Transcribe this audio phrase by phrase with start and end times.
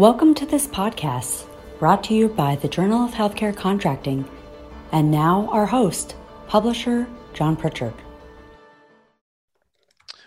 [0.00, 1.44] Welcome to this podcast
[1.78, 4.24] brought to you by the Journal of Healthcare Contracting.
[4.92, 7.92] And now, our host, publisher John Pritchard.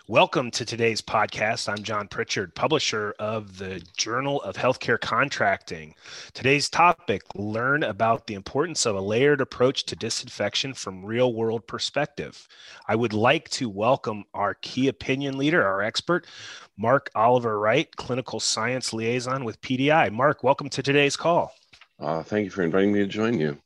[0.09, 1.69] Welcome to today's podcast.
[1.69, 5.95] I'm John Pritchard, publisher of the Journal of Healthcare Contracting.
[6.33, 11.65] Today's topic learn about the importance of a layered approach to disinfection from real world
[11.67, 12.49] perspective.
[12.85, 16.27] I would like to welcome our key opinion leader, our expert,
[16.75, 20.11] Marc-Oliver Wright, clinical science liaison with PDI.
[20.11, 21.53] Marc, welcome to today's call.
[21.97, 23.57] Uh, thank you for inviting me to join you.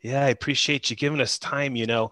[0.00, 1.76] Yeah, I appreciate you giving us time.
[1.76, 2.10] You know,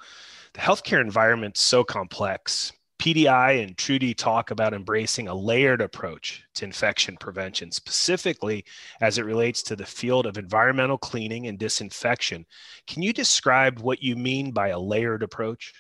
[0.52, 6.64] the healthcare environment's so complex PDI and TruD talk about embracing a layered approach to
[6.64, 8.64] infection prevention, specifically
[9.00, 12.46] as it relates to the field of environmental cleaning and disinfection.
[12.86, 15.74] Can you describe what you mean by a layered approach?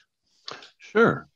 [0.78, 1.28] Sure.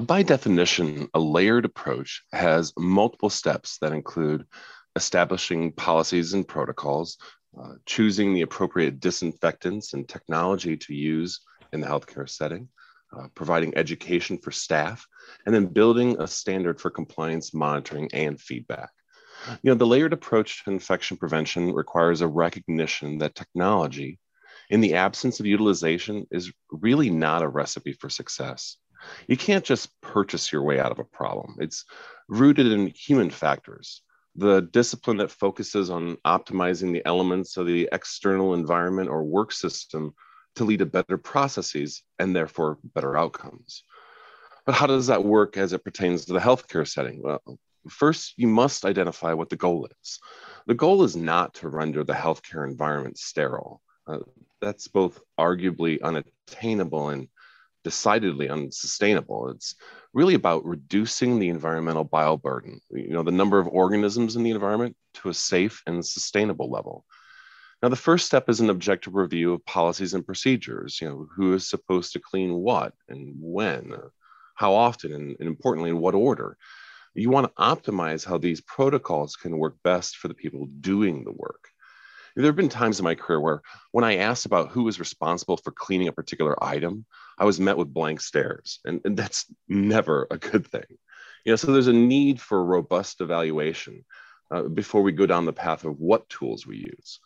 [0.00, 4.46] By definition, a layered approach has multiple steps that include
[4.94, 7.18] establishing policies and protocols,
[7.60, 11.40] uh, choosing the appropriate disinfectants and technology to use
[11.72, 12.68] in the healthcare setting,
[13.18, 15.06] uh, providing education for staff,
[15.44, 18.90] and then building a standard for compliance monitoring and feedback.
[19.62, 24.18] You know, the layered approach to infection prevention requires a recognition that technology,
[24.70, 28.76] in the absence of utilization, is really not a recipe for success.
[29.28, 31.56] You can't just purchase your way out of a problem.
[31.60, 31.84] It's
[32.28, 34.02] rooted in human factors.
[34.34, 40.14] The discipline that focuses on optimizing the elements of the external environment or work system
[40.56, 43.84] to lead to better processes and therefore better outcomes.
[44.64, 47.22] But how does that work as it pertains to the healthcare setting?
[47.22, 47.40] Well,
[47.88, 50.18] first, you must identify what the goal is.
[50.66, 53.80] The goal is not to render the healthcare environment sterile.
[54.06, 54.18] Uh,
[54.60, 57.28] that's both arguably unattainable and
[57.84, 59.50] decidedly unsustainable.
[59.50, 59.76] It's
[60.12, 64.96] really about reducing the environmental bioburden, you know, the number of organisms in the environment
[65.14, 67.04] to a safe and sustainable level.
[67.82, 71.00] Now, the first step is an objective review of policies and procedures.
[71.00, 73.92] You know, who is supposed to clean what and when,
[74.54, 76.56] how often, and, and importantly, in what order.
[77.14, 81.32] You want to optimize how these protocols can work best for the people doing the
[81.32, 81.68] work.
[82.34, 83.62] There have been times in my career where,
[83.92, 87.06] when I asked about who was responsible for cleaning a particular item,
[87.38, 90.84] I was met with blank stares, and, and that's never a good thing.
[91.46, 94.04] You know, so there's a need for robust evaluation
[94.50, 97.20] uh, before we go down the path of what tools we use.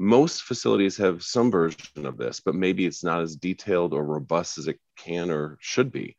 [0.00, 4.56] Most facilities have some version of this, but maybe it's not as detailed or robust
[4.56, 6.14] as it can or should be.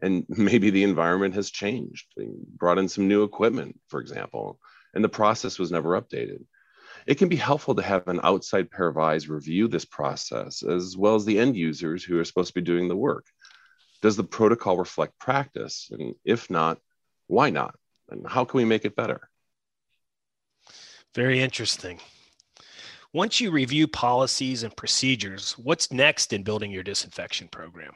[0.00, 4.60] And maybe the environment has changed, they brought in some new equipment, for example,
[4.94, 6.44] and the process was never updated.
[7.06, 10.96] It can be helpful to have an outside pair of eyes review this process, as
[10.96, 13.26] well as the end users who are supposed to be doing the work.
[14.02, 15.88] Does the protocol reflect practice?
[15.90, 16.78] And if not,
[17.26, 17.74] why not?
[18.08, 19.28] And how can we make it better?
[21.14, 21.98] Very interesting.
[23.16, 27.94] Once you review policies and procedures, what's next in building your disinfection program?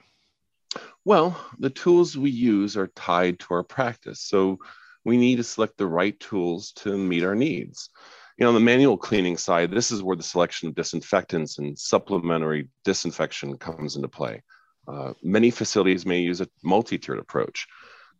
[1.04, 4.22] Well, the tools we use are tied to our practice.
[4.22, 4.60] So
[5.04, 7.90] we need to select the right tools to meet our needs.
[8.38, 11.78] You know, on the manual cleaning side, this is where the selection of disinfectants and
[11.78, 14.42] supplementary disinfection comes into play.
[14.88, 17.66] Uh, many facilities may use a multi-tiered approach.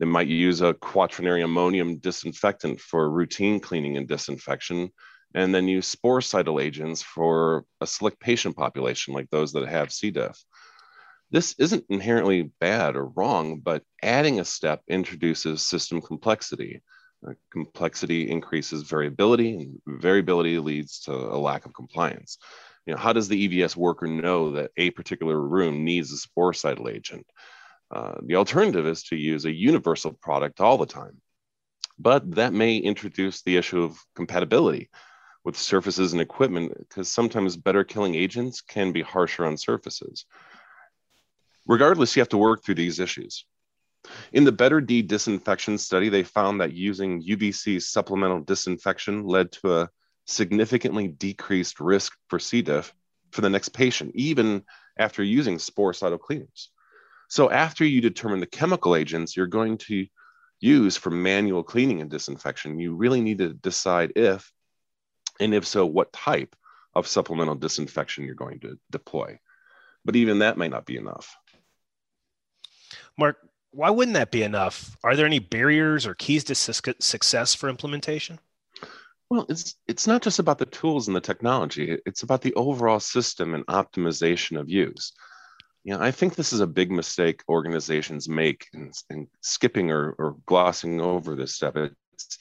[0.01, 4.91] They might use a quaternary ammonium disinfectant for routine cleaning and disinfection,
[5.35, 10.11] and then use sporicidal agents for a select patient population like those that have C.
[10.11, 10.43] diff.
[11.31, 16.83] This isn't inherently bad or wrong, but adding a step introduces system complexity.
[17.27, 19.55] Uh, complexity increases variability,
[19.87, 22.39] and variability leads to a lack of compliance.
[22.87, 26.93] You know, how does the EVS worker know that a particular room needs a sporicidal
[26.93, 27.27] agent?
[27.91, 31.21] Uh, the alternative is to use a universal product all the time.
[31.99, 34.89] But that may introduce the issue of compatibility
[35.51, 40.25] with surfaces and equipment because sometimes better killing agents can be harsher on surfaces.
[41.67, 43.45] Regardless, you have to work through these issues.
[44.33, 49.91] In the BETR-D disinfection study, they found that using UVC supplemental disinfection led to a
[50.25, 52.63] significantly decreased risk for C.
[52.63, 52.95] diff
[53.33, 54.63] for the next patient, even
[55.01, 56.71] after using sporicidal cleaners.
[57.29, 60.07] So, after you determine the chemical agents you're going to
[60.61, 64.53] use for manual cleaning and disinfection, you really need to decide if
[65.41, 66.55] and if so, what type
[66.95, 69.39] of supplemental disinfection you're going to deploy.
[70.05, 71.37] But even that may not be enough.
[73.19, 73.37] Marc,
[73.73, 74.97] why wouldn't that be enough?
[75.05, 78.39] Are there any barriers or keys to success for implementation?
[79.29, 81.97] Well, it's it's not just about the tools and the technology.
[82.05, 85.13] It's about the overall system and optimization of use.
[85.85, 90.15] You know, I think this is a big mistake organizations make in, in skipping or,
[90.19, 91.77] or glossing over this step.
[91.77, 92.39] It's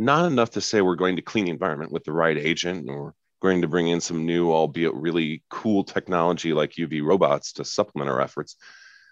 [0.00, 3.14] not enough to say we're going to clean the environment with the right agent or
[3.42, 8.10] going to bring in some new, albeit really cool technology like UV robots to supplement
[8.10, 8.56] our efforts.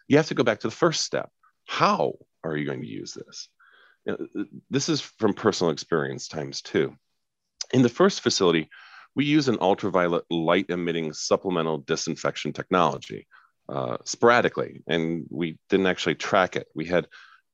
[0.06, 1.30] You have to go back to the first step.
[1.66, 3.48] How are you going to use this?
[4.70, 6.96] This is from personal experience times two.
[7.72, 8.70] In the first facility,
[9.14, 13.26] we use an ultraviolet light emitting supplemental disinfection technology
[13.68, 16.66] uh, sporadically, and we didn't actually track it.
[16.74, 17.08] We had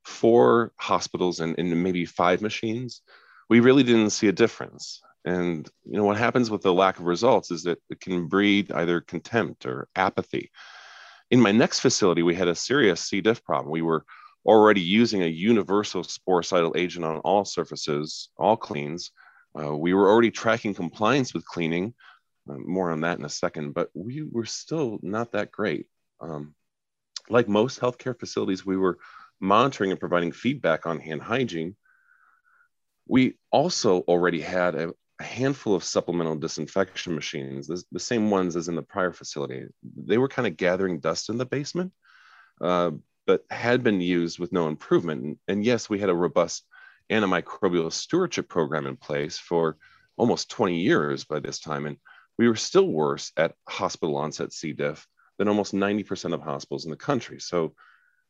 [0.04, 3.00] four hospitals and, and maybe five machines.
[3.48, 5.00] We really didn't see a difference.
[5.24, 8.70] And you know what happens with the lack of results is that it can breed
[8.72, 10.50] either contempt or apathy.
[11.30, 13.20] In my next facility, we had a serious C.
[13.20, 13.70] diff problem.
[13.70, 14.04] We were
[14.44, 19.10] already using a universal sporicidal agent on all surfaces, all cleans.
[19.58, 21.94] Uh, we were already tracking compliance with cleaning.
[22.48, 25.86] Uh, more on that in a second, but we were still not that great.
[26.20, 26.54] Um,
[27.30, 28.98] like most healthcare facilities, we were
[29.40, 31.74] monitoring and providing feedback on hand hygiene.
[33.06, 38.56] We also already had a, a handful of supplemental disinfection machines, the, the, same ones
[38.56, 39.66] as in the prior facility.
[39.82, 41.92] They were kind of gathering dust in the basement,
[42.60, 42.92] uh,
[43.26, 45.22] but had been used with no improvement.
[45.22, 46.64] And, and yes, we had a robust
[47.10, 49.76] antimicrobial stewardship program in place for
[50.16, 51.86] almost 20 years by this time.
[51.86, 51.96] And
[52.38, 54.72] we were still worse at hospital onset C.
[54.72, 55.06] diff
[55.38, 57.40] than almost 90% of hospitals in the country.
[57.40, 57.74] So,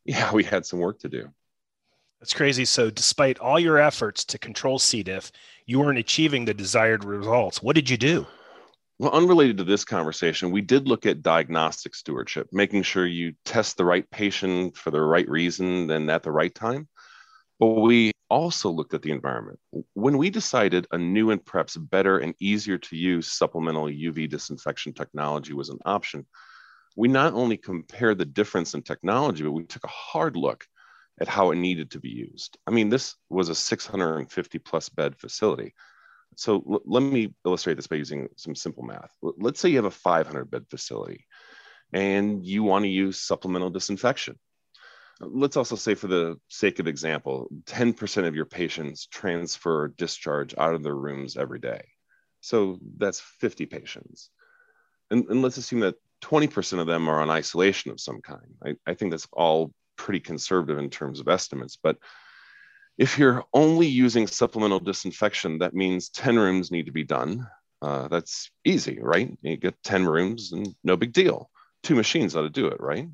[0.04, 1.30] yeah, we had some work to do.
[2.24, 2.64] That's crazy.
[2.64, 5.02] So, despite all your efforts to control C.
[5.02, 5.30] diff,
[5.66, 7.62] you weren't achieving the desired results.
[7.62, 8.26] What did you do?
[8.98, 13.76] Well, unrelated to this conversation, we did look at diagnostic stewardship, making sure you test
[13.76, 16.88] the right patient for the right reason and at the right time.
[17.60, 19.58] But we also looked at the environment.
[19.92, 24.94] When we decided a new and perhaps better and easier to use supplemental UV disinfection
[24.94, 26.24] technology was an option,
[26.96, 30.66] we not only compared the difference in technology, but we took a hard look
[31.20, 32.58] at how it needed to be used.
[32.66, 35.74] I mean, this was a 650 plus bed facility.
[36.36, 39.12] So l- let me illustrate this by using some simple math.
[39.22, 41.26] L- let's say you have a 500 bed facility
[41.92, 44.38] and you want to use supplemental disinfection.
[45.20, 50.74] Let's also say, for the sake of example, 10% of your patients transfer discharge out
[50.74, 51.86] of their rooms every day.
[52.40, 54.30] So that's 50 patients.
[55.10, 58.54] And, and let's assume that 20% of them are on isolation of some kind.
[58.64, 61.78] I, I think that's all pretty conservative in terms of estimates.
[61.80, 61.98] But
[62.98, 67.46] if you're only using supplemental disinfection, that means 10 rooms need to be done.
[67.82, 69.36] Uh, that's easy, right?
[69.42, 71.50] You get 10 rooms and no big deal.
[71.82, 73.08] Two machines ought to do it, right?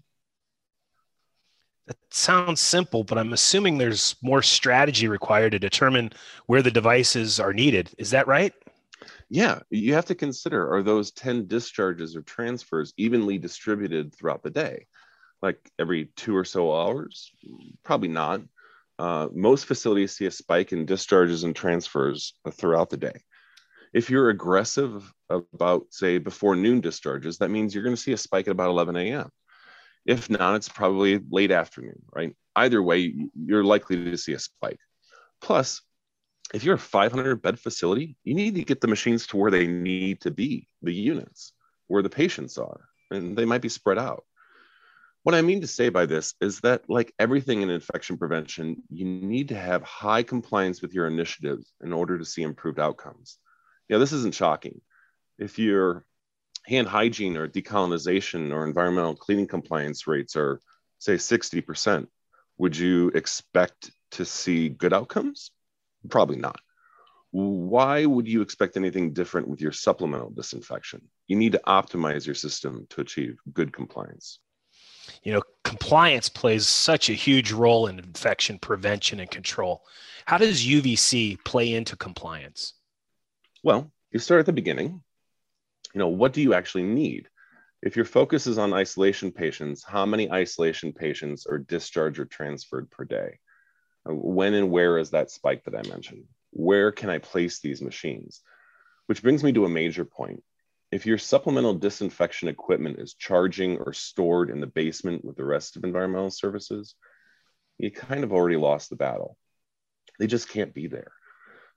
[1.86, 6.12] That sounds simple, but I'm assuming there's more strategy required to determine
[6.46, 7.90] where the devices are needed.
[7.98, 8.52] Is that right?
[9.28, 14.50] Yeah, you have to consider are those 10 discharges or transfers evenly distributed throughout the
[14.50, 14.86] day?
[15.42, 17.30] Like every two or so hours?
[17.82, 18.42] Probably not.
[18.98, 23.22] Uh, most facilities see a spike in discharges and transfers throughout the day.
[23.94, 28.18] If you're aggressive about, say, before noon discharges, that means you're going to see a
[28.18, 29.30] spike at about 11 a.m.
[30.04, 32.34] If not, it's probably late afternoon, right?
[32.54, 34.80] Either way, you're likely to see a spike.
[35.40, 35.80] Plus,
[36.52, 39.66] if you're a 500 bed facility, you need to get the machines to where they
[39.66, 41.52] need to be, the units,
[41.86, 44.24] where the patients are, and they might be spread out.
[45.22, 49.04] What I mean to say by this is that, like everything in infection prevention, you
[49.04, 53.38] need to have high compliance with your initiatives in order to see improved outcomes.
[53.88, 54.80] Yeah, this isn't shocking.
[55.38, 56.06] If your
[56.66, 60.60] hand hygiene or decolonization or environmental cleaning compliance rates are,
[60.98, 62.06] say, 60%,
[62.56, 65.50] would you expect to see good outcomes?
[66.08, 66.60] Probably not.
[67.30, 71.02] Why would you expect anything different with your supplemental disinfection?
[71.26, 74.40] You need to optimize your system to achieve good compliance.
[75.22, 79.84] You know, compliance plays such a huge role in infection prevention and control.
[80.26, 82.74] How does UVC play into compliance?
[83.62, 85.02] Well, you start at the beginning.
[85.94, 87.28] You know, what do you actually need?
[87.82, 92.90] If your focus is on isolation patients, how many isolation patients are discharged or transferred
[92.90, 93.38] per day?
[94.08, 96.24] Uh, when and where is that spike that I mentioned?
[96.50, 98.42] Where can I place these machines?
[99.06, 100.42] Which brings me to a major point.
[100.92, 105.76] If your supplemental disinfection equipment is charging or stored in the basement with the rest
[105.76, 106.96] of environmental services,
[107.78, 109.36] you kind of already lost the battle.
[110.18, 111.12] They just can't be there.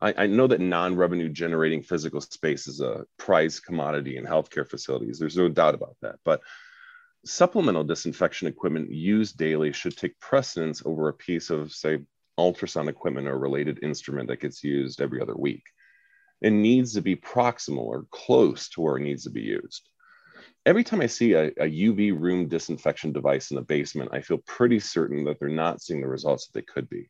[0.02, 4.68] I, I know that non revenue generating physical space is a prized commodity in healthcare
[4.68, 5.20] facilities.
[5.20, 6.16] There's no doubt about that.
[6.26, 6.42] But
[7.26, 12.00] supplemental disinfection equipment used daily should take precedence over a piece of, say,
[12.38, 15.64] ultrasound equipment or related instrument that gets used every other week.
[16.44, 19.90] It needs to be proximal or close to where it needs to be used.
[20.66, 24.38] Every time I see a, a UV room disinfection device in the basement, I feel
[24.38, 27.10] pretty certain that they're not seeing the results that they could be.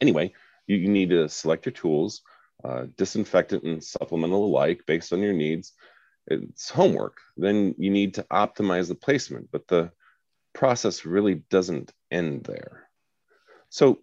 [0.00, 0.34] Anyway,
[0.66, 2.20] you need to select your tools,
[2.62, 5.72] uh, disinfectant and supplemental alike based on your needs.
[6.26, 7.18] It's homework.
[7.36, 9.90] Then you need to optimize the placement, but the
[10.52, 12.88] process really doesn't end there.
[13.70, 14.00] So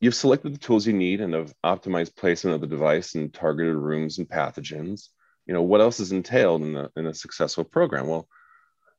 [0.00, 3.74] you've selected the tools you need and have optimized placement of the device in targeted
[3.74, 5.08] rooms and pathogens.
[5.46, 8.06] You know, what else is entailed in, the, in a successful program?
[8.06, 8.28] Well,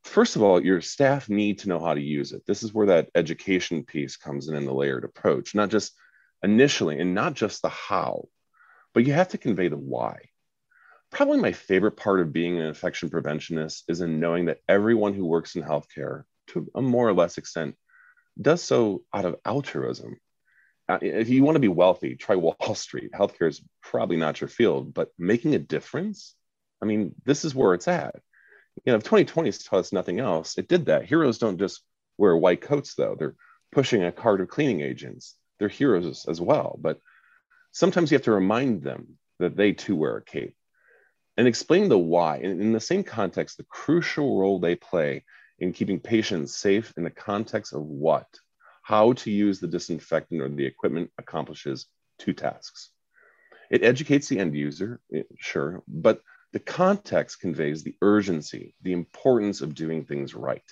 [0.03, 2.46] first of all, your staff need to know how to use it.
[2.46, 5.94] This is where that education piece comes in in the layered approach, not just
[6.44, 8.25] initially and not just the how,
[8.94, 10.18] but you have to convey the why.
[11.12, 15.25] Probably my favorite part of being an infection preventionist is in knowing that everyone who
[15.25, 17.75] works in healthcare, to a more or less extent,
[18.39, 20.18] does so out of altruism.
[20.89, 23.12] Uh, if you want to be wealthy, try Wall Street.
[23.12, 26.34] Healthcare is probably not your field, but making a difference,
[26.81, 28.15] I mean, this is where it's at.
[28.86, 31.05] You know, if 2020 has taught us nothing else, it did that.
[31.05, 31.84] Heroes don't just
[32.17, 33.15] wear white coats, though.
[33.17, 33.36] They're
[33.72, 35.36] pushing a cart of cleaning agents.
[35.60, 36.79] They're heroes as well.
[36.81, 37.00] But
[37.72, 40.55] sometimes you have to remind them that they too wear a cape
[41.38, 42.38] and explain the why.
[42.38, 45.24] And in the same context, the crucial role they play
[45.60, 48.27] in keeping patients safe in the context of what?
[48.89, 51.86] How to use the disinfectant or the equipment accomplishes
[52.17, 52.89] two tasks.
[53.69, 59.62] It educates the end user, eh, sure, but the context conveys the urgency, the importance
[59.62, 60.63] of doing things right.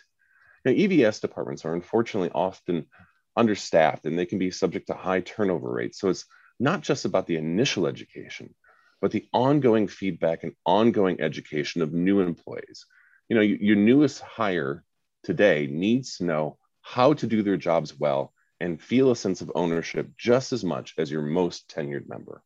[0.66, 2.88] Now, EVS departments are unfortunately often
[3.36, 6.00] understaffed and they can be subject to high turnover rates.
[6.00, 6.26] So it's
[6.60, 8.56] not just about the initial education,
[9.00, 12.88] but the ongoing feedback and ongoing education of new employees.
[13.30, 14.84] You know, your newest hire
[15.22, 16.58] today needs to know
[16.88, 20.94] how to do their jobs well and feel a sense of ownership just as much
[20.98, 22.42] as your most tenured member.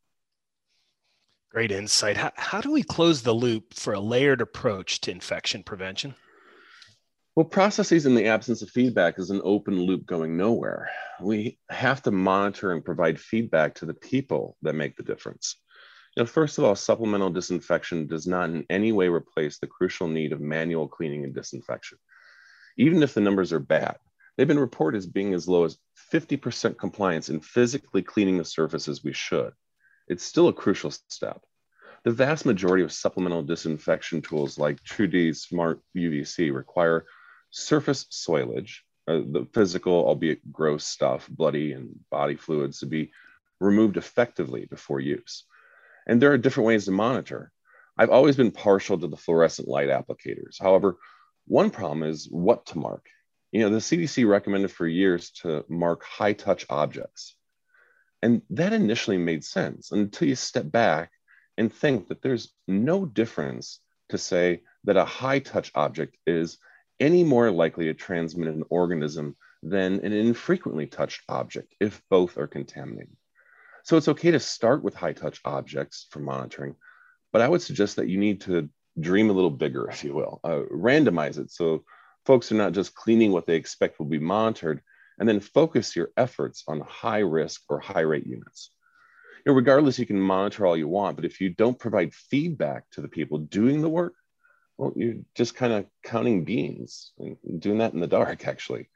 [1.52, 2.18] Great insight.
[2.18, 6.16] How, how do we close the loop for a layered approach to infection prevention?
[7.36, 10.90] Well, processes in the absence of feedback is an open loop going nowhere.
[11.22, 15.56] We have to monitor and provide feedback to the people that make the difference.
[16.18, 20.08] You know, first of all, supplemental disinfection does not in any way replace the crucial
[20.08, 22.00] need of manual cleaning and disinfection.
[22.78, 23.98] Even if the numbers are bad,
[24.38, 25.78] they've been reported as being as low as
[26.12, 29.54] 50% compliance in physically cleaning the surfaces we should.
[30.08, 31.42] It's still a crucial step
[32.04, 37.06] the vast majority of supplemental disinfection tools like TruD Smart UVC require
[37.52, 43.12] surface soilage, uh, the physical, albeit gross stuff, bloody and body fluids to be
[43.60, 45.46] removed effectively before use.
[46.08, 47.52] And there are different ways to monitor.
[47.98, 50.60] I've always been partial to the fluorescent light applicators.
[50.60, 50.98] However,
[51.46, 53.06] one problem is what to mark.
[53.52, 57.36] You know, the CDC recommended for years to mark high touch objects.
[58.22, 61.12] And that initially made sense until you step back
[61.58, 63.80] and think that there's no difference
[64.10, 66.58] to say that a high touch object is
[67.00, 72.48] any more likely to transmit an organism than an infrequently touched object if both are
[72.48, 73.16] contaminated.
[73.84, 76.76] So it's okay to start with high touch objects for monitoring,
[77.34, 80.40] but I would suggest that you need to dream a little bigger, if you will,
[80.44, 81.84] uh, randomize it so
[82.26, 84.82] folks are not just cleaning what they expect will be monitored,
[85.20, 88.72] and then focus your efforts on high risk or high rate units.
[89.46, 92.90] You know, regardless, you can monitor all you want, but if you don't provide feedback
[92.92, 94.14] to the people doing the work,
[94.78, 98.90] well, you're just kind of counting beans and doing that in the dark, actually.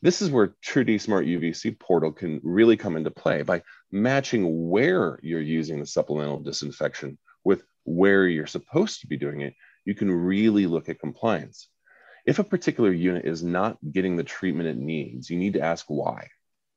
[0.00, 5.18] This is where TruD Smart UVC portal can really come into play by matching where
[5.22, 9.54] you're using the supplemental disinfection with where you're supposed to be doing it.
[9.84, 11.68] You can really look at compliance.
[12.28, 15.86] If a particular unit is not getting the treatment it needs, you need to ask
[15.88, 16.28] why.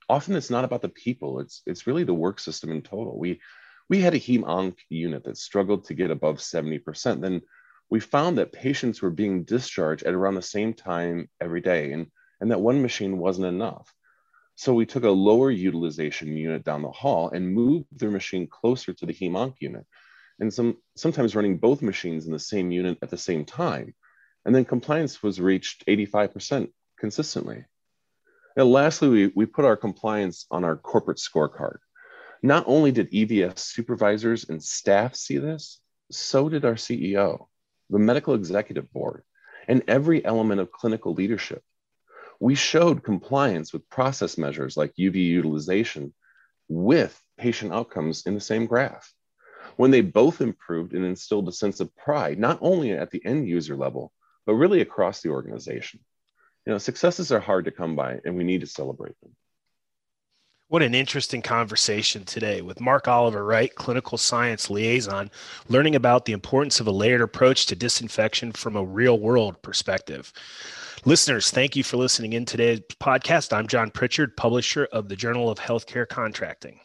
[0.07, 3.19] Often it's not about the people, it's, it's really the work system in total.
[3.19, 3.41] We,
[3.89, 7.19] we had a heme onc unit that struggled to get above 70%.
[7.19, 7.41] Then
[7.89, 12.07] we found that patients were being discharged at around the same time every day, and,
[12.39, 13.93] and that one machine wasn't enough.
[14.55, 18.93] So we took a lower utilization unit down the hall and moved their machine closer
[18.93, 19.85] to the hemonc unit.
[20.39, 23.93] And some, sometimes running both machines in the same unit at the same time.
[24.45, 26.69] And then compliance was reached 85%
[26.99, 27.65] consistently.
[28.55, 31.77] And lastly, we, we put our compliance on our corporate scorecard.
[32.43, 35.79] Not only did EVS supervisors and staff see this,
[36.11, 37.47] so did our CEO
[37.91, 39.23] the medical executive board,
[39.67, 41.61] and every element of clinical leadership.
[42.39, 46.13] We showed compliance with process measures like UV utilization
[46.69, 49.13] with patient outcomes in the same graph.
[49.75, 53.47] When they both improved and instilled a sense of pride, not only at the end
[53.47, 54.13] user level,
[54.45, 55.99] but really across the organization.
[56.65, 59.35] You know, successes are hard to come by, and we need to celebrate them.
[60.67, 65.29] What an interesting conversation today with Marc-Oliver Wright, clinical science liaison,
[65.67, 70.31] learning about the importance of a layered approach to disinfection from a real world perspective.
[71.03, 73.51] Listeners, thank you for listening in today's podcast.
[73.51, 76.79] I'm John Pritchard, publisher of the Journal of Healthcare Contracting.